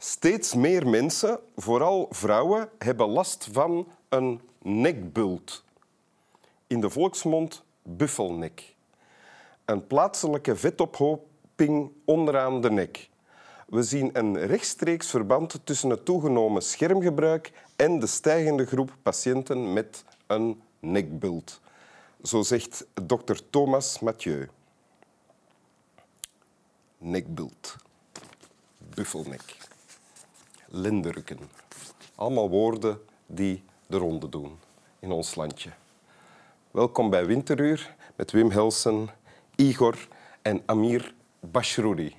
Steeds 0.00 0.54
meer 0.54 0.88
mensen, 0.88 1.40
vooral 1.56 2.06
vrouwen, 2.10 2.68
hebben 2.78 3.08
last 3.08 3.48
van 3.52 3.88
een 4.08 4.40
nekbult. 4.62 5.64
In 6.66 6.80
de 6.80 6.90
volksmond 6.90 7.62
buffelnek. 7.82 8.74
Een 9.64 9.86
plaatselijke 9.86 10.56
vetophoping 10.56 11.92
onderaan 12.04 12.60
de 12.60 12.70
nek. 12.70 13.08
We 13.66 13.82
zien 13.82 14.10
een 14.12 14.46
rechtstreeks 14.46 15.10
verband 15.10 15.60
tussen 15.64 15.90
het 15.90 16.04
toegenomen 16.04 16.62
schermgebruik 16.62 17.52
en 17.76 17.98
de 17.98 18.06
stijgende 18.06 18.66
groep 18.66 18.96
patiënten 19.02 19.72
met 19.72 20.04
een 20.26 20.62
nekbult. 20.80 21.60
Zo 22.22 22.42
zegt 22.42 22.86
dokter 23.02 23.50
Thomas 23.50 23.98
Mathieu. 24.00 24.48
Nekbult. 26.98 27.76
Buffelnek. 28.94 29.56
Linderukken. 30.70 31.38
Allemaal 32.14 32.50
woorden 32.50 33.00
die 33.26 33.64
de 33.86 33.96
ronde 33.96 34.28
doen 34.28 34.58
in 34.98 35.10
ons 35.10 35.34
landje. 35.34 35.70
Welkom 36.70 37.10
bij 37.10 37.26
Winteruur 37.26 37.94
met 38.16 38.30
Wim 38.30 38.50
Helsen, 38.50 39.08
Igor 39.56 40.08
en 40.42 40.62
Amir 40.66 41.14
Bashrouri. 41.40 42.16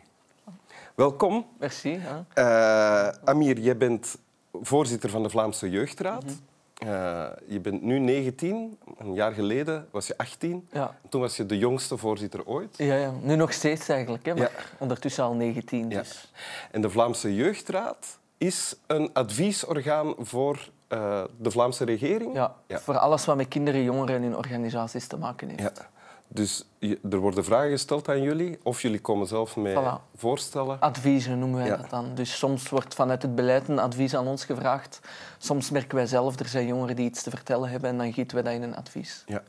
Welkom. 0.95 1.45
Merci. 1.59 2.02
Uh, 2.36 3.08
Amir, 3.08 3.59
jij 3.59 3.78
bent 3.78 4.17
voorzitter 4.61 5.09
van 5.09 5.23
de 5.23 5.30
Vlaamse 5.30 5.69
Jeugdraad. 5.69 6.23
Mm 6.23 6.39
-hmm. 6.73 6.88
uh, 6.88 7.28
je 7.47 7.59
bent 7.59 7.81
nu 7.81 8.00
19. 8.00 8.78
Een 8.97 9.13
jaar 9.13 9.31
geleden 9.31 9.88
was 9.91 10.08
je 10.08 10.17
18. 10.17 10.67
Ja. 10.72 10.97
Toen 11.09 11.22
was 11.22 11.38
je 11.38 11.45
de 11.45 11.58
jongste 11.58 11.97
voorzitter 11.97 12.45
ooit. 12.45 12.78
Ja, 12.78 12.95
ja. 12.95 13.13
nu 13.22 13.36
nog 13.36 13.53
steeds 13.53 13.89
eigenlijk, 13.89 14.25
hè, 14.25 14.34
maar 14.34 14.52
ja. 14.56 14.63
ondertussen 14.78 15.23
al 15.23 15.34
19. 15.34 15.89
Dus. 15.89 16.30
Ja. 16.34 16.39
En 16.72 16.81
de 16.81 16.89
Vlaamse 16.89 17.36
Jeugdraad 17.36 18.19
is 18.40 18.76
een 18.88 19.09
adviesorgaan 19.14 20.14
voor 20.18 20.70
uh, 20.90 21.23
de 21.38 21.52
Vlaamse 21.52 21.86
regering. 21.86 22.34
Ja, 22.34 22.56
voor 22.68 22.98
alles 22.98 23.26
wat 23.26 23.36
met 23.36 23.48
kinderen, 23.48 23.84
jongeren 23.84 24.16
en 24.16 24.22
hun 24.22 24.36
organisaties 24.36 25.08
te 25.08 25.18
maken 25.18 25.50
heeft. 25.50 25.62
Ja. 25.62 25.90
Dus 26.31 26.66
je, 26.80 27.00
er 27.09 27.18
worden 27.18 27.44
vragen 27.44 27.70
gesteld 27.70 28.09
aan 28.09 28.22
jullie, 28.22 28.59
of 28.64 28.81
jullie 28.81 29.00
komen 29.00 29.28
zelf 29.28 29.56
met 29.56 29.76
Voilà. 29.78 30.16
voorstellen. 30.16 30.80
Adviezen 30.80 31.40
noemen 31.40 31.58
wij 31.58 31.68
Ja. 31.68 31.76
dat 31.78 31.90
dan. 31.90 32.16
Dus 32.16 32.38
soms 32.38 32.70
wordt 32.70 32.96
vanuit 32.96 33.22
het 33.22 33.36
beleid 33.36 33.68
een 33.68 33.80
advies 33.80 34.16
aan 34.16 34.28
ons 34.28 34.46
gevraagd. 34.46 35.00
Soms 35.38 35.70
merken 35.70 35.96
wij 35.96 36.06
zelf, 36.06 36.40
er 36.40 36.48
zijn 36.48 36.68
jongeren 36.68 36.96
die 36.96 37.06
iets 37.06 37.24
te 37.24 37.30
vertellen 37.30 37.70
hebben 37.70 37.90
en 37.90 37.98
dan 37.98 38.14
gieten 38.14 38.36
wij 38.36 38.44
dat 38.44 38.53
in 38.53 38.64
een 38.70 38.76
advies. 38.76 39.24
Ja. 39.26 39.44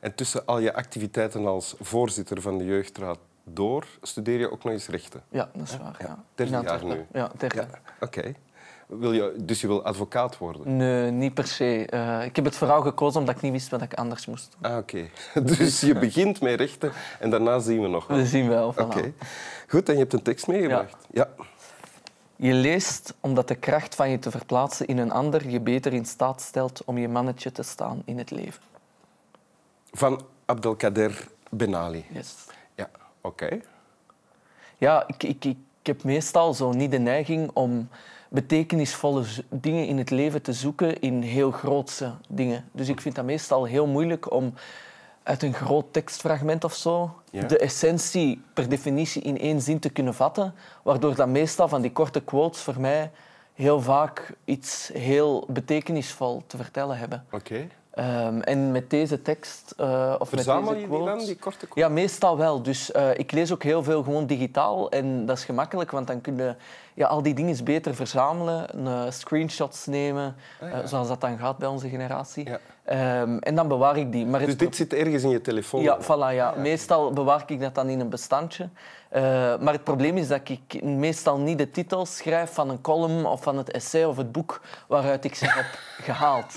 En 0.00 0.14
tussen 0.14 0.46
al 0.46 0.58
je 0.58 0.74
activiteiten 0.74 1.46
als 1.46 1.74
voorzitter 1.80 2.40
van 2.42 2.58
de 2.58 2.64
Jeugdraad 2.64 3.18
door, 3.50 3.86
studeer 4.02 4.38
je 4.38 4.50
ook 4.50 4.64
nog 4.64 4.72
eens 4.72 4.88
rechten. 4.88 5.22
Ja, 5.28 5.50
dat 5.54 5.62
is 5.68 5.76
waar. 5.76 5.96
Ja. 5.98 6.24
Derde 6.34 6.60
jaar 6.62 6.84
nu. 6.84 7.06
Ja, 7.12 7.30
derde. 7.36 7.56
Ja. 7.56 7.68
Oké. 8.00 8.34
Wil 8.86 9.12
je, 9.12 9.34
dus 9.38 9.60
je 9.60 9.66
wil 9.66 9.84
advocaat 9.84 10.38
worden? 10.38 10.76
Nee, 10.76 11.10
niet 11.10 11.34
per 11.34 11.46
se. 11.46 11.86
Eh, 11.86 12.24
ik 12.24 12.36
heb 12.36 12.44
het 12.44 12.56
vooral 12.56 12.82
gekozen 12.82 13.20
omdat 13.20 13.34
ik 13.36 13.42
niet 13.42 13.52
wist 13.52 13.68
wat 13.68 13.82
ik 13.82 13.94
anders 13.94 14.26
moest 14.26 14.56
doen. 14.60 14.70
Ah, 14.70 14.76
oké. 14.76 15.08
Dus 15.56 15.80
je 15.80 15.94
begint 15.98 16.40
met 16.40 16.60
rechten 16.60 16.92
en 17.20 17.30
daarna 17.30 17.58
zien 17.58 17.82
we 17.82 17.88
nog 17.88 18.06
wel. 18.06 18.16
We 18.16 18.26
zien 18.26 18.48
wel. 18.48 18.68
Oké. 18.68 19.12
voilà. 19.12 19.26
Goed, 19.68 19.88
en 19.88 19.94
je 19.94 20.00
hebt 20.00 20.12
een 20.12 20.22
tekst 20.22 20.46
meegebracht. 20.46 20.96
Ja. 21.10 21.28
Je 22.36 22.52
leest 22.52 23.14
omdat 23.20 23.48
de 23.48 23.54
kracht 23.54 23.94
van 23.94 24.10
je 24.10 24.18
te 24.18 24.30
verplaatsen 24.30 24.86
in 24.86 24.98
een 24.98 25.12
ander 25.12 25.48
je 25.48 25.60
beter 25.60 25.92
in 25.92 26.04
staat 26.04 26.40
stelt 26.40 26.82
om 26.84 26.98
je 26.98 27.08
mannetje 27.08 27.52
te 27.52 27.62
staan 27.62 28.02
in 28.04 28.18
het 28.18 28.30
leven. 28.30 28.62
Van 29.92 30.24
Abdelkader 30.44 31.28
Benali. 31.50 32.04
Yes. 32.12 32.34
Ja, 33.26 33.32
oké. 33.32 33.60
Ja, 34.78 35.04
ik, 35.06 35.22
ik, 35.22 35.44
ik 35.44 35.56
heb 35.82 36.02
meestal 36.04 36.54
zo 36.54 36.72
niet 36.72 36.90
de 36.90 36.98
neiging 36.98 37.50
om 37.54 37.88
betekenisvolle 38.28 39.24
dingen 39.50 39.86
in 39.86 39.98
het 39.98 40.10
leven 40.10 40.42
te 40.42 40.52
zoeken 40.52 41.00
in 41.00 41.22
heel 41.22 41.50
grootse 41.50 42.14
dingen. 42.28 42.64
Dus 42.72 42.88
ik 42.88 43.00
vind 43.00 43.14
dat 43.14 43.24
meestal 43.24 43.64
heel 43.64 43.86
moeilijk 43.86 44.30
om 44.32 44.54
uit 45.22 45.42
een 45.42 45.54
groot 45.54 45.92
tekstfragment 45.92 46.64
of 46.64 46.74
zo 46.74 47.14
Ja. 47.30 47.42
de 47.46 47.58
essentie 47.58 48.42
per 48.54 48.68
definitie 48.68 49.22
in 49.22 49.38
één 49.38 49.60
zin 49.60 49.78
te 49.78 49.88
kunnen 49.90 50.14
vatten, 50.14 50.54
waardoor 50.82 51.14
dat 51.14 51.28
meestal 51.28 51.68
van 51.68 51.80
die 51.82 51.92
korte 51.92 52.20
quotes 52.20 52.60
voor 52.60 52.80
mij 52.80 53.10
heel 53.54 53.80
vaak 53.80 54.32
iets 54.44 54.90
heel 54.94 55.44
betekenisvol 55.48 56.42
te 56.46 56.56
vertellen 56.56 56.98
hebben. 56.98 57.26
Oké. 57.30 57.66
Ehm, 57.96 58.40
en 58.40 58.72
met 58.72 58.90
deze 58.90 59.22
tekst 59.22 59.74
uh, 59.80 60.14
of 60.18 60.28
Verzamel 60.28 60.72
met 60.72 60.80
je 60.80 60.86
deze 60.86 60.88
die 60.88 60.98
dan, 60.98 61.06
quotes... 61.06 61.26
die 61.26 61.36
korte 61.38 61.66
quotes? 61.66 61.82
Ja, 61.82 61.88
meestal 61.88 62.36
wel. 62.36 62.62
Dus 62.62 62.92
eh, 62.92 63.18
ik 63.18 63.32
lees 63.32 63.52
ook 63.52 63.62
heel 63.62 63.82
veel 63.82 64.02
gewoon 64.02 64.26
digitaal. 64.26 64.90
En 64.90 65.26
dat 65.26 65.36
is 65.36 65.44
gemakkelijk, 65.44 65.90
want 65.90 66.06
dan 66.06 66.20
kun 66.20 66.36
je 66.36 66.54
ja, 66.94 67.06
al 67.06 67.22
die 67.22 67.34
dingen 67.34 67.64
beter 67.64 67.94
verzamelen. 67.94 68.66
eh, 68.86 69.10
screenshots 69.10 69.86
nemen, 69.86 70.36
Ah, 70.60 70.70
ja. 70.70 70.80
eh, 70.80 70.86
zoals 70.86 71.08
dat 71.08 71.20
dan 71.20 71.38
gaat 71.38 71.58
bij 71.58 71.68
onze 71.68 71.88
generatie. 71.88 72.48
Ja. 72.48 72.58
Ehm, 72.86 73.36
en 73.38 73.54
dan 73.54 73.68
bewaar 73.68 73.96
ik 73.96 74.12
die. 74.12 74.26
Maar 74.26 74.40
het 74.40 74.48
Dus 74.48 74.58
dit 74.58 74.76
zit 74.76 74.92
ergens 74.92 75.22
in 75.22 75.28
je 75.30 75.40
telefoon? 75.40 75.82
ja, 75.82 75.98
voilà, 76.02 76.34
ja. 76.34 76.54
Meestal 76.56 77.12
bewaar 77.12 77.42
ik 77.46 77.60
dat 77.60 77.74
dan 77.74 77.88
in 77.88 78.00
een 78.00 78.08
bestandje. 78.08 78.68
Eh, 79.08 79.22
maar 79.58 79.72
het 79.72 79.84
probleem 79.84 80.16
is 80.16 80.28
dat 80.28 80.40
ik 80.48 80.82
meestal 80.82 81.38
niet 81.38 81.58
de 81.58 81.70
titel 81.70 82.06
schrijf 82.06 82.52
van 82.52 82.70
een 82.70 82.80
column 82.80 83.26
of 83.26 83.42
van 83.42 83.56
het 83.56 83.70
essay 83.70 84.04
of 84.04 84.16
het 84.16 84.32
boek 84.32 84.60
waaruit 84.88 85.24
ik 85.24 85.34
ze 85.34 85.46
heb 85.48 85.64
gehaald. 86.08 86.54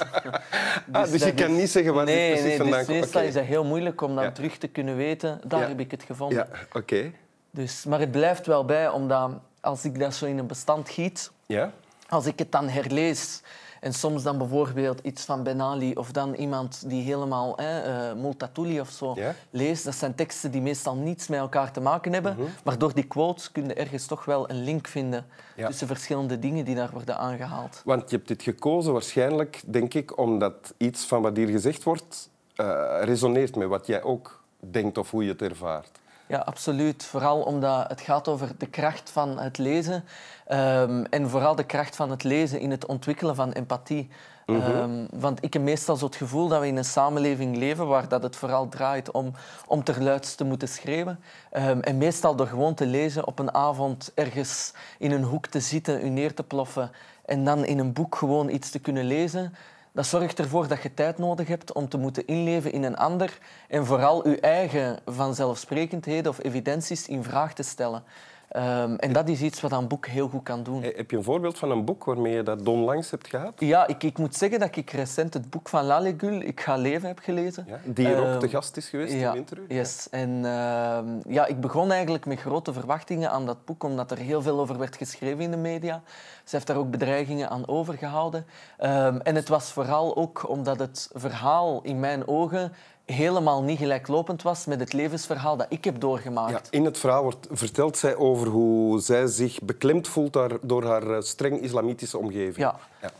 Ah, 0.91 1.03
dus 1.03 1.11
je 1.11 1.17
dat 1.19 1.33
kan 1.33 1.49
is- 1.51 1.57
niet 1.59 1.69
zeggen 1.69 1.93
waar 1.93 2.05
dit 2.05 2.15
nee, 2.15 2.27
precies 2.29 2.47
nee, 2.47 2.57
vandaan 2.57 2.77
dus 2.77 2.87
komt. 2.87 2.99
meestal 2.99 3.19
Oké. 3.19 3.29
is 3.29 3.35
dat 3.35 3.43
heel 3.43 3.63
moeilijk 3.65 4.01
om 4.01 4.15
dan 4.15 4.23
Ja. 4.23 4.31
terug 4.31 4.57
te 4.57 4.67
kunnen 4.67 4.95
weten. 4.95 5.41
Daar 5.43 5.59
Ja. 5.61 5.67
heb 5.67 5.79
ik 5.79 5.91
het 5.91 6.03
gevonden. 6.03 6.37
Ja, 6.37 6.47
oké. 6.79 7.11
Dus, 7.51 7.85
maar 7.85 7.99
het 7.99 8.11
blijft 8.11 8.45
wel 8.45 8.65
bij, 8.65 8.89
omdat 8.89 9.31
als 9.61 9.85
ik 9.85 9.99
dat 9.99 10.13
zo 10.15 10.25
in 10.25 10.37
een 10.37 10.47
bestand 10.47 10.89
giet, 10.89 11.31
Ja? 11.45 11.71
als 12.09 12.25
ik 12.25 12.39
het 12.39 12.51
dan 12.51 12.69
herlees 12.69 13.41
en 13.79 13.93
soms 13.93 14.23
dan 14.23 14.37
bijvoorbeeld 14.37 14.99
iets 15.03 15.25
van 15.25 15.43
Ben 15.43 15.61
Ali 15.61 15.93
of 15.93 16.11
dan 16.11 16.33
iemand 16.33 16.89
die 16.89 17.03
helemaal 17.03 17.53
hè, 17.55 17.79
eh, 17.79 18.15
Multatuli 18.15 18.79
of 18.79 18.89
zo 18.89 19.17
leest, 19.49 19.83
dat 19.83 19.95
zijn 19.95 20.15
teksten 20.15 20.51
die 20.51 20.61
meestal 20.61 20.95
niets 20.95 21.27
met 21.27 21.39
elkaar 21.39 21.71
te 21.71 21.81
maken 21.81 22.13
hebben, 22.13 22.37
maar 22.63 22.77
door 22.77 22.93
die 22.93 23.03
quotes 23.07 23.51
kun 23.51 23.65
je 23.67 23.73
ergens 23.73 24.05
toch 24.05 24.25
wel 24.25 24.49
een 24.49 24.63
link 24.63 24.87
vinden 24.87 25.25
Ja. 25.55 25.67
tussen 25.67 25.87
verschillende 25.87 26.39
dingen 26.39 26.65
die 26.65 26.75
daar 26.75 26.91
worden 26.91 27.17
aangehaald. 27.17 27.81
Want 27.85 28.09
je 28.09 28.15
hebt 28.15 28.27
dit 28.27 28.43
gekozen 28.43 28.93
waarschijnlijk, 28.93 29.61
denk 29.65 29.93
ik, 29.93 30.17
omdat 30.17 30.73
iets 30.77 31.05
van 31.05 31.21
wat 31.21 31.35
hier 31.37 31.47
gezegd 31.47 31.83
wordt 31.83 32.29
eh, 32.55 32.99
resoneert 33.01 33.55
met 33.55 33.67
wat 33.67 33.87
jij 33.87 34.03
ook 34.03 34.43
denkt 34.59 34.97
of 34.97 35.11
hoe 35.11 35.23
je 35.23 35.29
het 35.29 35.41
ervaart. 35.41 35.98
Ja, 36.29 36.37
absoluut. 36.37 37.05
Vooral 37.05 37.41
omdat 37.41 37.89
het 37.89 38.01
gaat 38.01 38.27
over 38.27 38.51
de 38.57 38.65
kracht 38.67 39.09
van 39.09 39.39
het 39.39 39.57
lezen. 39.57 40.03
ehm, 40.47 41.03
en 41.09 41.29
vooral 41.29 41.55
de 41.55 41.63
kracht 41.63 41.95
van 41.95 42.09
het 42.09 42.23
lezen 42.23 42.59
in 42.59 42.71
het 42.71 42.85
ontwikkelen 42.85 43.35
van 43.35 43.51
empathie. 43.51 44.09
Ehm, 44.45 45.05
want 45.13 45.43
ik 45.43 45.53
heb 45.53 45.61
meestal 45.61 45.95
zo 45.95 46.05
het 46.05 46.15
gevoel 46.15 46.47
dat 46.47 46.59
we 46.59 46.67
in 46.67 46.77
een 46.77 46.85
samenleving 46.85 47.57
leven 47.57 47.87
waar 47.87 48.07
dat 48.07 48.23
het 48.23 48.35
vooral 48.35 48.67
draait 48.69 49.11
om, 49.11 49.31
om 49.67 49.83
terluids 49.83 50.35
te 50.35 50.43
moeten 50.43 50.67
schreeuwen. 50.67 51.19
Ehm, 51.51 51.79
en 51.79 51.97
meestal 51.97 52.35
door 52.35 52.47
gewoon 52.47 52.73
te 52.73 52.85
lezen 52.85 53.27
op 53.27 53.39
een 53.39 53.53
avond 53.53 54.11
ergens 54.15 54.73
in 54.97 55.11
een 55.11 55.23
hoek 55.23 55.47
te 55.47 55.59
zitten, 55.59 56.05
u 56.05 56.09
neer 56.09 56.33
te 56.33 56.43
ploffen 56.43 56.91
en 57.25 57.43
dan 57.43 57.65
in 57.65 57.79
een 57.79 57.93
boek 57.93 58.15
gewoon 58.15 58.49
iets 58.49 58.69
te 58.69 58.79
kunnen 58.79 59.05
lezen. 59.05 59.53
Dat 59.99 60.07
zorgt 60.07 60.39
ervoor 60.39 60.67
dat 60.67 60.83
je 60.83 60.93
tijd 60.93 61.17
nodig 61.17 61.47
hebt 61.47 61.73
om 61.73 61.89
te 61.89 61.97
moeten 61.97 62.27
inleven 62.27 62.71
in 62.71 62.83
een 62.83 62.97
ander 62.97 63.37
en 63.67 63.85
vooral 63.85 64.29
je 64.29 64.39
eigen 64.39 64.99
vanzelfsprekendheden 65.05 66.31
of 66.31 66.43
evidenties 66.43 67.07
in 67.07 67.23
vraag 67.23 67.53
te 67.53 67.63
stellen. 67.63 68.03
Ehm, 68.49 68.95
en 68.95 69.13
dat 69.13 69.27
is 69.29 69.41
iets 69.41 69.61
wat 69.61 69.71
een 69.71 69.87
boek 69.87 70.05
heel 70.07 70.27
goed 70.27 70.43
kan 70.43 70.63
doen. 70.63 70.83
Eh, 70.83 70.97
Heb 70.97 71.11
je 71.11 71.17
een 71.17 71.23
voorbeeld 71.23 71.57
van 71.57 71.71
een 71.71 71.85
boek 71.85 72.03
waarmee 72.03 72.33
je 72.33 72.43
dat 72.43 72.67
onlangs 72.67 73.11
hebt 73.11 73.27
gehad? 73.27 73.53
Ja, 73.57 73.87
ik, 73.87 74.03
ik 74.03 74.17
moet 74.17 74.35
zeggen 74.35 74.59
dat 74.59 74.75
ik 74.75 74.91
recent 74.91 75.33
het 75.33 75.49
boek 75.49 75.69
van 75.69 75.85
Lalegul, 75.85 76.41
Ik 76.41 76.59
ga 76.61 76.75
leven, 76.75 77.07
heb 77.07 77.19
gelezen. 77.19 77.65
Ja? 77.67 77.79
Die 77.85 78.07
hier 78.07 78.17
ook 78.19 78.25
Ehm, 78.25 78.39
te 78.39 78.49
gast 78.49 78.77
is 78.77 78.89
geweest 78.89 79.13
ja, 79.13 79.27
in 79.27 79.33
Winteruur? 79.33 79.65
Yes. 79.73 80.07
En 80.11 80.29
ehm, 80.45 81.05
ja, 81.33 81.45
ik 81.45 81.59
begon 81.61 81.91
eigenlijk 81.91 82.25
met 82.25 82.39
grote 82.39 82.73
verwachtingen 82.73 83.31
aan 83.31 83.45
dat 83.45 83.65
boek, 83.65 83.83
omdat 83.83 84.11
er 84.11 84.17
heel 84.17 84.41
veel 84.41 84.59
over 84.59 84.77
werd 84.77 84.95
geschreven 84.95 85.39
in 85.39 85.51
de 85.51 85.57
media. 85.57 86.01
Ze 86.43 86.55
heeft 86.55 86.67
daar 86.67 86.77
ook 86.77 86.89
bedreigingen 86.91 87.49
aan 87.49 87.67
overgehouden. 87.67 88.45
Ehm, 88.77 89.17
en 89.23 89.35
het 89.35 89.47
was 89.49 89.71
vooral 89.71 90.15
ook 90.15 90.49
omdat 90.49 90.79
het 90.79 91.09
verhaal 91.13 91.79
in 91.83 91.99
mijn 91.99 92.27
ogen 92.27 92.71
helemaal 93.11 93.63
niet 93.63 93.77
gelijklopend 93.77 94.41
was 94.41 94.65
met 94.65 94.79
het 94.79 94.93
levensverhaal 94.93 95.57
dat 95.57 95.65
ik 95.69 95.83
heb 95.83 95.99
doorgemaakt. 95.99 96.51
Ja, 96.51 96.77
in 96.77 96.85
het 96.85 96.97
verhaal 96.97 97.23
wordt, 97.23 97.47
vertelt 97.51 97.97
zij 97.97 98.15
over 98.15 98.47
hoe 98.47 98.99
zij 98.99 99.27
zich 99.27 99.59
beklemd 99.61 100.07
voelt 100.07 100.37
door, 100.61 100.85
haar 100.85 101.09
eh, 101.09 101.21
streng 101.21 101.61
islamitische 101.61 102.17
omgeving. 102.17 102.57
Ja. 102.57 102.75
Ja. 103.01 103.11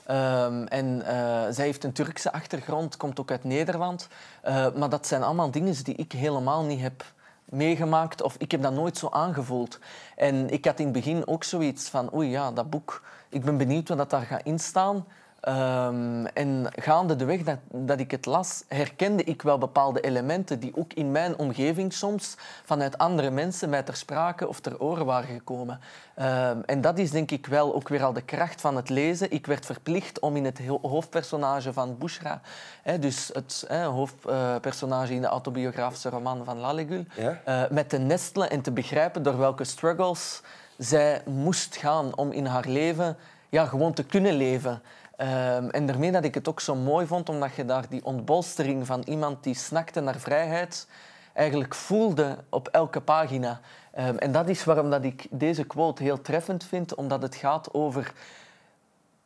Ehm, 0.46 0.64
en 0.64 1.02
eh, 1.06 1.54
zij 1.54 1.66
heeft 1.66 1.84
een 1.84 1.94
Turkse 1.94 2.32
achtergrond, 2.32 2.98
komt 2.98 3.20
ook 3.20 3.32
uit 3.32 3.44
Nederland. 3.44 4.08
Eh, 4.42 4.68
maar 4.76 4.90
dat 4.90 5.08
zijn 5.08 5.24
allemaal 5.24 5.52
dingen 5.52 5.84
die 5.84 5.96
ik 5.96 6.12
helemaal 6.12 6.64
niet 6.64 6.82
heb 6.82 7.04
meegemaakt 7.46 8.22
of 8.22 8.36
ik 8.38 8.52
heb 8.52 8.62
dat 8.62 8.74
nooit 8.74 8.98
zo 8.98 9.08
aangevoeld. 9.10 9.80
En 10.16 10.50
ik 10.50 10.66
had 10.66 10.80
in 10.80 10.84
het 10.84 10.94
begin 10.94 11.28
ook 11.28 11.44
zoiets 11.44 11.90
van, 11.90 12.14
oei 12.14 12.30
ja, 12.30 12.52
dat 12.52 12.70
boek, 12.70 13.04
ik 13.30 13.46
ben 13.46 13.58
benieuwd 13.58 13.88
wat 13.88 13.98
dat 13.98 14.10
daar 14.10 14.22
gaat 14.26 14.44
instaan. 14.44 15.06
Um, 15.48 16.26
en 16.26 16.68
gaande 16.76 17.16
de 17.16 17.26
weg 17.26 17.44
dat, 17.44 17.58
dat 17.72 18.00
ik 18.00 18.12
het 18.12 18.26
las, 18.26 18.64
herkende 18.68 19.24
ik 19.24 19.42
wel 19.42 19.58
bepaalde 19.58 20.02
elementen 20.02 20.60
die 20.60 20.72
ook 20.76 20.94
in 20.94 21.12
mijn 21.12 21.38
omgeving 21.38 21.94
soms 21.94 22.36
vanuit 22.64 22.98
andere 22.98 23.30
mensen 23.30 23.70
mij 23.70 23.84
ter 23.84 23.96
sprake 23.96 24.48
of 24.48 24.60
ter 24.60 24.80
oren 24.80 25.06
waren 25.06 25.30
gekomen. 25.30 25.80
Um, 26.20 26.64
en 26.66 26.82
dat 26.82 26.98
is 26.98 27.12
denk 27.12 27.32
ik 27.32 27.46
wel 27.46 27.76
ook 27.76 27.88
weer 27.88 28.04
al 28.04 28.14
de 28.14 28.22
kracht 28.22 28.62
van 28.62 28.76
het 28.76 28.90
lezen. 28.90 29.32
Ik 29.32 29.46
werd 29.46 29.66
verplicht 29.66 30.20
om 30.20 30.36
in 30.36 30.46
het 30.46 30.60
hoofdpersonage 30.82 31.74
van 31.74 31.98
Bushra, 31.98 32.42
hè, 32.82 33.00
dus 33.00 33.30
het 33.34 33.66
hè, 33.68 33.84
hoofdpersonage 33.84 35.14
in 35.14 35.22
de 35.22 35.28
autobiografische 35.28 36.10
roman 36.10 36.46
van 36.46 36.58
Lalegul, 36.58 37.06
ja? 37.16 37.40
uh, 37.48 37.70
met 37.70 37.90
te 37.90 37.98
nestelen 37.98 38.50
en 38.50 38.62
te 38.62 38.72
begrijpen 38.72 39.24
door 39.24 39.38
welke 39.38 39.64
struggles 39.64 40.42
zij 40.78 41.22
moest 41.26 41.76
gaan 41.76 42.18
om 42.18 42.32
in 42.32 42.46
haar 42.46 42.68
leven 42.68 43.18
ja, 43.50 43.66
gewoon 43.66 43.94
te 43.94 44.04
kunnen 44.04 44.34
leven. 44.34 44.82
Um, 45.22 45.70
en 45.70 45.86
daarmee 45.86 46.12
dat 46.12 46.24
ik 46.24 46.34
het 46.34 46.48
ook 46.48 46.60
zo 46.60 46.76
mooi 46.76 47.08
vond, 47.08 47.30
omdat 47.30 47.56
je 47.56 47.66
daar 47.66 47.86
die 47.90 48.06
ontbolstering 48.06 48.86
van 48.86 49.02
iemand 49.06 49.44
die 49.44 49.56
snakte 49.56 50.00
naar 50.00 50.20
vrijheid 50.20 50.88
eigenlijk 51.34 51.76
voelde 51.76 52.38
op 52.50 52.68
elke 52.68 53.02
pagina. 53.02 53.60
Um, 53.98 54.18
en 54.18 54.32
dat 54.32 54.50
is 54.50 54.64
waarom 54.64 54.90
dat 54.90 55.04
ik 55.04 55.28
deze 55.30 55.64
quote 55.64 56.04
heel 56.04 56.22
treffend 56.22 56.64
vind, 56.64 56.96
omdat 56.96 57.22
het 57.22 57.36
gaat 57.36 57.74
over 57.74 58.14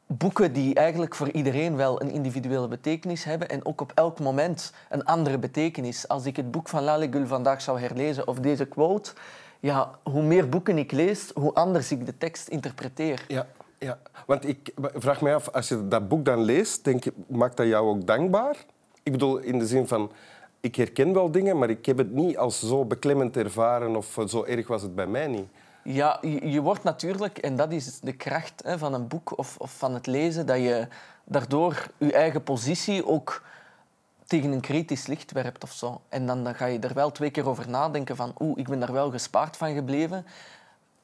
boeken 0.05 0.53
die 0.53 0.75
eigenlijk 0.75 1.15
voor 1.15 1.31
iedereen 1.31 1.75
wel 1.75 2.01
een 2.01 2.11
individuele 2.11 2.67
betekenis 2.67 3.23
hebben 3.23 3.49
en 3.49 3.65
ook 3.65 3.81
op 3.81 3.91
elk 3.95 4.19
moment 4.19 4.73
een 4.89 5.05
andere 5.05 5.37
betekenis. 5.37 6.07
Als 6.07 6.25
ik 6.25 6.35
het 6.35 6.51
boek 6.51 6.69
van 6.69 6.83
Lalegul 6.83 7.27
vandaag 7.27 7.61
zou 7.61 7.79
herlezen 7.79 8.27
of 8.27 8.39
deze 8.39 8.65
quote, 8.65 9.11
ja, 9.59 9.91
hoe 10.03 10.23
meer 10.23 10.49
boeken 10.49 10.77
ik 10.77 10.91
lees, 10.91 11.31
hoe 11.33 11.53
anders 11.53 11.91
ik 11.91 12.05
de 12.05 12.17
tekst 12.17 12.47
interpreteer. 12.47 13.25
Ja. 13.27 13.45
Ja, 13.83 13.97
want 14.25 14.47
ik 14.47 14.73
vraag 14.75 15.21
me 15.21 15.33
af, 15.33 15.49
als 15.49 15.67
je 15.67 15.87
dat 15.87 16.07
boek 16.07 16.25
dan 16.25 16.41
leest, 16.41 16.83
denk 16.83 17.03
maakt 17.27 17.57
dat 17.57 17.67
jou 17.67 17.87
ook 17.87 18.05
dankbaar? 18.05 18.65
Ik 19.03 19.11
bedoel, 19.11 19.37
in 19.37 19.59
de 19.59 19.67
zin 19.67 19.87
van, 19.87 20.11
ik 20.59 20.75
herken 20.75 21.13
wel 21.13 21.31
dingen, 21.31 21.57
maar 21.57 21.69
ik 21.69 21.85
heb 21.85 21.97
het 21.97 22.11
niet 22.11 22.37
als 22.37 22.59
zo 22.59 22.85
beklemmend 22.85 23.37
ervaren 23.37 23.95
of 23.95 24.19
zo 24.27 24.43
erg 24.43 24.67
was 24.67 24.81
het 24.81 24.95
bij 24.95 25.07
mij 25.07 25.27
niet. 25.27 25.47
Ja, 25.83 26.17
je, 26.21 26.49
je 26.49 26.61
wordt 26.61 26.83
natuurlijk, 26.83 27.37
en 27.37 27.55
dat 27.55 27.71
is 27.71 27.99
de 27.99 28.13
kracht 28.13 28.61
hè, 28.65 28.77
van 28.77 28.93
een 28.93 29.07
boek 29.07 29.37
of, 29.37 29.55
of 29.57 29.77
van 29.77 29.93
het 29.93 30.07
lezen, 30.07 30.45
dat 30.45 30.57
je 30.57 30.87
daardoor 31.23 31.87
je 31.97 32.13
eigen 32.13 32.43
positie 32.43 33.07
ook 33.07 33.43
tegen 34.27 34.51
een 34.51 34.61
kritisch 34.61 35.07
licht 35.07 35.31
werpt 35.31 35.63
of 35.63 35.71
zo. 35.71 36.01
En 36.09 36.25
dan, 36.25 36.43
dan 36.43 36.55
ga 36.55 36.65
je 36.65 36.79
er 36.79 36.93
wel 36.93 37.11
twee 37.11 37.29
keer 37.29 37.47
over 37.47 37.69
nadenken 37.69 38.15
van 38.15 38.33
oeh, 38.39 38.59
ik 38.59 38.67
ben 38.67 38.79
daar 38.79 38.93
wel 38.93 39.11
gespaard 39.11 39.57
van 39.57 39.73
gebleven. 39.73 40.25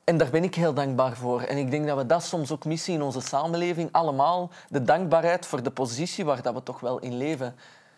En 0.09 0.17
daar 0.17 0.29
ben 0.29 0.43
ik 0.43 0.55
heel 0.55 0.73
dankbaar 0.73 1.17
voor. 1.17 1.41
En 1.41 1.57
ik 1.57 1.71
denk 1.71 1.87
dat 1.87 1.97
we 1.97 2.05
dat 2.05 2.23
soms 2.23 2.51
ook 2.51 2.65
missen 2.65 2.93
in 2.93 3.01
onze 3.01 3.21
samenleving. 3.21 3.89
Allemaal 3.91 4.49
de 4.69 4.81
dankbaarheid 4.81 5.45
voor 5.45 5.63
de 5.63 5.71
positie 5.71 6.25
waar 6.25 6.41
dat 6.41 6.53
we 6.53 6.63
toch 6.63 6.79
wel 6.79 6.99
in 6.99 7.17
leven. 7.17 7.55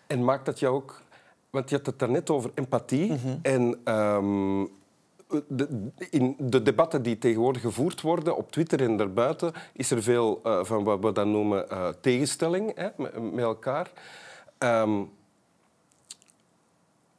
En 0.08 0.24
maakt 0.24 0.46
dat 0.46 0.60
jou 0.60 0.76
ook... 0.76 1.02
Want 1.50 1.70
je 1.70 1.76
had 1.76 1.86
het 1.86 2.00
daarnet 2.00 2.30
over 2.30 2.52
empathie. 2.54 3.12
Mhm. 3.12 3.38
En 3.42 3.94
um, 3.96 4.70
de, 5.48 5.92
in 6.10 6.36
de 6.40 6.62
debatten 6.62 7.04
die 7.04 7.18
tegenwoordig 7.18 7.62
gevoerd 7.62 8.02
worden 8.02 8.38
op 8.38 8.52
Twitter 8.52 8.82
en 8.82 8.98
daarbuiten, 8.98 9.54
is 9.74 9.92
er 9.92 10.04
veel 10.04 10.40
uh, 10.44 10.64
van 10.64 10.84
wat 10.84 11.00
we 11.00 11.12
dan 11.12 11.32
noemen 11.32 11.66
uh, 11.72 11.88
tegenstelling 12.02 12.76
hè, 12.76 12.90
met, 12.98 13.32
met, 13.32 13.44
elkaar. 13.44 13.92
Um, 14.60 15.12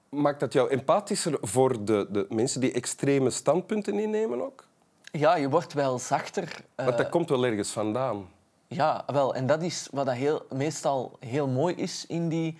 maakt 0.08 0.40
dat 0.40 0.52
jou 0.52 0.70
empathischer 0.70 1.38
voor 1.40 1.84
de, 1.84 2.06
de 2.10 2.26
mensen 2.28 2.60
die 2.60 2.72
extreme 2.72 3.30
standpunten 3.30 3.98
innemen 3.98 4.42
ook? 4.42 4.70
Ja, 5.18 5.36
je 5.36 5.48
wordt 5.48 5.72
wel 5.72 5.98
zachter. 5.98 6.64
Maar 6.76 6.86
dat 6.86 7.00
eh, 7.00 7.10
komt 7.10 7.28
wel 7.28 7.44
ergens 7.44 7.70
vandaan. 7.70 8.28
Ja, 8.66 9.02
wel. 9.06 9.34
En 9.34 9.46
dat 9.46 9.62
is 9.62 9.88
wat 9.90 10.06
dat 10.06 10.14
heel, 10.14 10.42
meestal 10.50 11.16
heel 11.20 11.48
mooi 11.48 11.74
is 11.74 12.06
in 12.06 12.28
die 12.28 12.58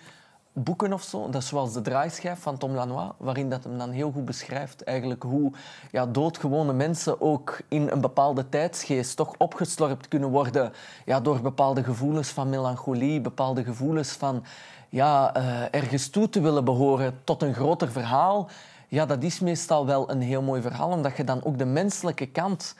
boeken 0.51 0.93
of 0.93 1.03
zo. 1.03 1.29
Dat 1.29 1.41
is 1.41 1.47
zoals 1.47 1.73
De 1.73 1.81
Draaischijf 1.81 2.39
van 2.39 2.57
Tom 2.57 2.73
Lanois, 2.73 3.11
waarin 3.17 3.49
dat 3.49 3.63
hem 3.63 3.77
dan 3.77 3.91
heel 3.91 4.11
goed 4.11 4.25
beschrijft 4.25 4.83
eigenlijk 4.83 5.23
hoe 5.23 5.51
ja, 5.91 6.05
doodgewone 6.05 6.73
mensen 6.73 7.21
ook 7.21 7.57
in 7.67 7.89
een 7.89 8.01
bepaalde 8.01 8.49
tijdsgeest 8.49 9.15
toch 9.15 9.33
opgeslorpt 9.37 10.07
kunnen 10.07 10.29
worden 10.29 10.73
ja, 11.05 11.19
door 11.19 11.41
bepaalde 11.41 11.83
gevoelens 11.83 12.29
van 12.29 12.49
melancholie, 12.49 13.21
bepaalde 13.21 13.63
gevoelens 13.63 14.11
van 14.11 14.43
ja, 14.89 15.37
uh, 15.37 15.61
ergens 15.71 16.09
toe 16.09 16.29
te 16.29 16.41
willen 16.41 16.65
behoren 16.65 17.19
tot 17.23 17.41
een 17.41 17.53
groter 17.53 17.91
verhaal. 17.91 18.49
Ja, 18.93 19.05
dat 19.05 19.23
is 19.23 19.39
meestal 19.39 19.85
wel 19.85 20.09
een 20.09 20.21
heel 20.21 20.41
mooi 20.41 20.61
verhaal, 20.61 20.89
omdat 20.89 21.17
je 21.17 21.23
dan 21.23 21.43
ook 21.43 21.57
de 21.57 21.65
menselijke 21.65 22.25
kant 22.25 22.75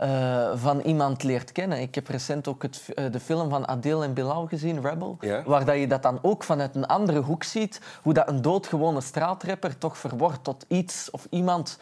uh, 0.00 0.50
van 0.54 0.80
iemand 0.80 1.22
leert 1.22 1.52
kennen. 1.52 1.80
Ik 1.80 1.94
heb 1.94 2.08
recent 2.08 2.48
ook 2.48 2.62
het, 2.62 2.82
uh, 2.88 3.04
de 3.12 3.20
film 3.20 3.48
van 3.48 3.68
Adele 3.68 4.04
en 4.04 4.14
Bilal 4.14 4.46
gezien, 4.46 4.80
Rebel, 4.80 5.16
ja. 5.20 5.42
waar 5.46 5.64
dat 5.64 5.78
je 5.78 5.86
dat 5.86 6.02
dan 6.02 6.18
ook 6.22 6.44
vanuit 6.44 6.74
een 6.74 6.86
andere 6.86 7.20
hoek 7.20 7.44
ziet, 7.44 7.80
hoe 8.02 8.12
dat 8.12 8.28
een 8.28 8.42
doodgewone 8.42 9.00
straatrapper 9.00 9.78
toch 9.78 9.98
verwordt 9.98 10.44
tot 10.44 10.64
iets 10.68 11.10
of 11.10 11.26
iemand 11.30 11.78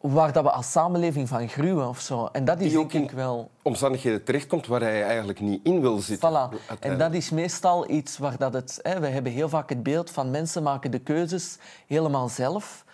waar 0.00 0.32
dat 0.32 0.42
we 0.42 0.50
als 0.50 0.70
samenleving 0.70 1.28
van 1.28 1.48
gruwen 1.48 1.88
of 1.88 2.00
zo. 2.00 2.28
En 2.32 2.44
dat 2.44 2.60
is 2.60 2.70
Die 2.70 2.78
ook 2.78 2.92
in 2.92 3.10
wel... 3.14 3.50
omstandigheden 3.62 4.24
terechtkomt 4.24 4.66
waar 4.66 4.80
hij 4.80 5.04
eigenlijk 5.04 5.40
niet 5.40 5.60
in 5.64 5.80
wil 5.80 5.98
zitten. 5.98 6.30
Voilà. 6.30 6.78
En 6.80 6.98
dat 6.98 7.14
is 7.14 7.30
meestal 7.30 7.90
iets 7.90 8.18
waar 8.18 8.38
dat 8.38 8.52
het... 8.52 8.78
Hè, 8.82 9.00
we 9.00 9.06
hebben 9.06 9.32
heel 9.32 9.48
vaak 9.48 9.68
het 9.68 9.82
beeld 9.82 10.10
van 10.10 10.30
mensen 10.30 10.62
maken 10.62 10.90
de 10.90 10.98
keuzes 10.98 11.58
helemaal 11.86 12.28
zelf. 12.28 12.84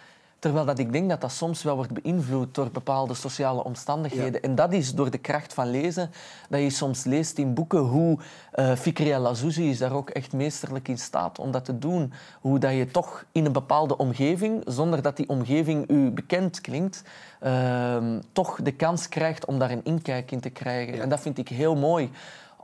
Terwijl 0.43 0.65
dat 0.65 0.79
ik 0.79 0.93
denk 0.93 1.09
dat 1.09 1.21
dat 1.21 1.33
soms 1.33 1.63
wel 1.63 1.77
wordt 1.77 2.03
beïnvloed 2.03 2.55
door 2.55 2.71
bepaalde 2.71 3.15
sociale 3.15 3.65
omstandigheden. 3.65 4.43
En 4.43 4.55
dat 4.55 4.73
is 4.73 4.95
door 4.95 5.11
de 5.11 5.19
kracht 5.19 5.55
van 5.55 5.71
lezen, 5.71 6.11
dat 6.49 6.61
je 6.61 6.71
soms 6.71 7.05
leest 7.05 7.39
in 7.39 7.55
boeken 7.55 7.81
hoe 7.81 8.19
uh, 8.55 8.73
Fikri 8.73 9.11
El 9.11 9.31
is 9.57 9.79
daar 9.79 9.93
ook 9.93 10.11
echt 10.11 10.33
meesterlijk 10.33 10.89
in 10.89 10.99
staat 10.99 11.39
om 11.39 11.51
dat 11.51 11.65
te 11.65 11.79
doen. 11.79 12.13
Hoe 12.41 12.59
dat 12.59 12.73
je 12.73 12.87
toch 12.87 13.25
in 13.33 13.45
een 13.45 13.53
bepaalde 13.53 13.97
omgeving, 13.97 14.63
zonder 14.67 15.03
dat 15.03 15.17
die 15.17 15.29
omgeving 15.29 15.91
u 15.91 16.11
bekend 16.11 16.61
klinkt, 16.61 17.03
uh, 17.43 17.97
toch 18.33 18.63
de 18.63 18.73
kans 18.73 19.09
krijgt 19.09 19.45
om 19.45 19.59
daar 19.59 19.71
een 19.71 19.85
inkijk 19.85 20.31
in 20.31 20.41
te 20.41 20.51
krijgen. 20.51 21.01
En 21.01 21.09
dat 21.09 21.21
vind 21.21 21.39
ik 21.39 21.49
heel 21.49 21.77
mooi 21.77 22.11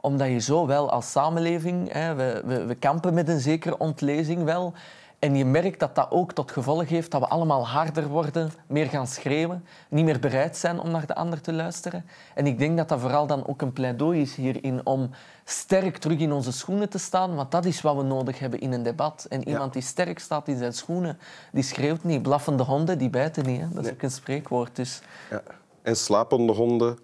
omdat 0.00 0.28
je 0.28 0.38
zo 0.38 0.66
wel 0.66 0.90
als 0.90 1.10
samenleving, 1.10 1.92
hè, 1.92 2.14
we, 2.14 2.42
we, 2.44 2.64
we 2.64 2.74
kampen 2.74 3.14
met 3.14 3.28
een 3.28 3.40
zekere 3.40 3.78
ontlezing 3.78 4.44
wel, 4.44 4.74
en 5.18 5.36
je 5.36 5.44
merkt 5.44 5.80
dat 5.80 5.94
dat 5.94 6.10
ook 6.10 6.32
tot 6.32 6.50
gevolg 6.50 6.88
heeft 6.88 7.10
dat 7.10 7.20
we 7.20 7.28
allemaal 7.28 7.66
harder 7.66 8.08
worden, 8.08 8.50
meer 8.66 8.86
gaan 8.86 9.06
schreeuwen, 9.06 9.64
niet 9.88 10.04
meer 10.04 10.18
bereid 10.18 10.56
zijn 10.56 10.80
om 10.80 10.90
naar 10.90 11.06
de 11.06 11.14
ander 11.14 11.40
te 11.40 11.52
luisteren. 11.52 12.04
En 12.34 12.46
ik 12.46 12.58
denk 12.58 12.76
dat 12.76 12.88
dat 12.88 13.00
vooral 13.00 13.26
dan 13.26 13.46
ook 13.46 13.62
een 13.62 13.72
pleidooi 13.72 14.20
is 14.20 14.34
hierin 14.34 14.86
om 14.86 15.10
sterk 15.44 15.96
terug 15.96 16.18
in 16.18 16.32
onze 16.32 16.52
schoenen 16.52 16.88
te 16.88 16.98
staan, 16.98 17.34
want 17.34 17.50
dat 17.50 17.64
is 17.64 17.80
wat 17.80 17.96
we 17.96 18.02
nodig 18.02 18.38
hebben 18.38 18.60
in 18.60 18.72
een 18.72 18.82
debat. 18.82 19.26
En 19.28 19.48
iemand 19.48 19.72
die 19.72 19.82
sterk 19.82 20.18
staat 20.18 20.48
in 20.48 20.58
zijn 20.58 20.72
schoenen, 20.72 21.18
die 21.52 21.62
schreeuwt 21.62 22.04
niet. 22.04 22.22
Blaffende 22.22 22.62
honden, 22.62 22.98
die 22.98 23.10
bijten 23.10 23.46
niet. 23.46 23.60
Hè? 23.60 23.68
Dat 23.68 23.84
is 23.84 23.90
ook 23.90 24.02
een 24.02 24.10
spreekwoord. 24.10 24.76
Dus. 24.76 25.00
Ja. 25.30 25.42
En 25.82 25.96
slapende 25.96 26.52
honden 26.52 26.98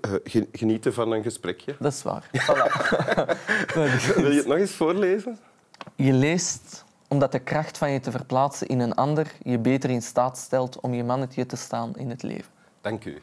eh, 0.00 0.42
genieten 0.52 0.94
van 0.94 1.12
een 1.12 1.22
gesprekje. 1.22 1.76
Dat 1.78 1.92
is 1.92 2.02
waar. 2.02 2.30
Voilà. 2.32 2.66
Wil 4.14 4.30
je 4.30 4.36
het 4.36 4.46
nog 4.46 4.58
eens 4.58 4.72
voorlezen? 4.72 5.38
Je 5.96 6.12
leest 6.12 6.84
omdat 7.12 7.32
de 7.32 7.38
kracht 7.38 7.78
van 7.78 7.90
je 7.90 8.00
te 8.00 8.10
verplaatsen 8.10 8.66
in 8.66 8.80
een 8.80 8.94
ander 8.94 9.32
je 9.42 9.58
beter 9.58 9.90
in 9.90 10.02
staat 10.02 10.38
stelt 10.38 10.80
om 10.80 10.94
je 10.94 11.04
mannetje 11.04 11.46
te 11.46 11.56
staan 11.56 11.96
in 11.96 12.10
het 12.10 12.22
leven. 12.22 12.52
Dank 12.80 13.04
u. 13.04 13.20